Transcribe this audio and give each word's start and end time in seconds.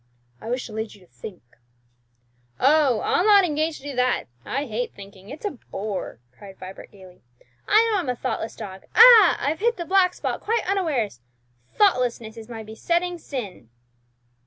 I 0.41 0.49
wish 0.49 0.65
to 0.65 0.73
lead 0.73 0.95
you 0.95 1.01
to 1.05 1.11
think." 1.13 1.43
"Oh, 2.59 3.01
I'll 3.01 3.23
not 3.23 3.45
engage 3.45 3.77
to 3.77 3.83
do 3.83 3.95
that! 3.97 4.23
I 4.43 4.65
hate 4.65 4.95
thinking; 4.95 5.29
it's 5.29 5.45
a 5.45 5.51
bore!" 5.51 6.19
cried 6.35 6.57
Vibert 6.57 6.89
gaily. 6.91 7.21
"I 7.67 7.87
know 7.93 7.99
I'm 7.99 8.09
a 8.09 8.15
thoughtless 8.15 8.55
dog, 8.55 8.85
ah, 8.95 9.37
I've 9.39 9.59
hit 9.59 9.77
the 9.77 9.85
'black 9.85 10.15
spot' 10.15 10.41
quite 10.41 10.63
unawares! 10.67 11.21
Thoughtlessness 11.75 12.35
is 12.35 12.49
my 12.49 12.63
besetting 12.63 13.19
sin!" 13.19 13.69